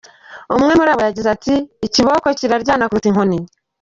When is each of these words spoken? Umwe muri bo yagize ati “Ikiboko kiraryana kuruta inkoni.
Umwe 0.55 0.71
muri 0.77 0.91
bo 0.97 1.01
yagize 1.07 1.27
ati 1.35 1.55
“Ikiboko 1.87 2.27
kiraryana 2.37 2.87
kuruta 2.89 3.07
inkoni. 3.09 3.37